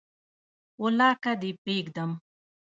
[0.81, 2.11] ولاکه دي پریږدم